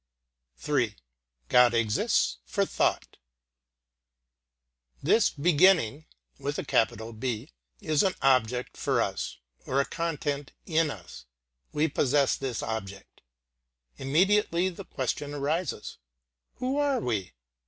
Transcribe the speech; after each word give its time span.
III. 0.67 0.95
God 1.47 1.75
Exists 1.75 2.39
for 2.43 2.65
Thought 2.65 3.17
This 5.03 5.29
Beginning 5.29 6.07
is 6.39 6.57
an 8.03 8.15
object 8.23 8.77
for 8.77 8.99
us 8.99 9.37
or 9.67 9.79
a 9.79 9.85
content 9.85 10.53
in 10.65 10.89
us. 10.89 11.25
We 11.71 11.87
possess 11.87 12.35
this 12.35 12.63
object. 12.63 13.21
Immediately 13.97 14.69
the 14.69 14.85
question 14.85 15.33
[pg 15.33 15.37
143]arises, 15.37 15.97
Who 16.55 16.77
are 16.79 16.99
we? 16.99 17.33